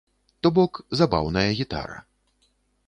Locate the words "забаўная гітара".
1.01-1.97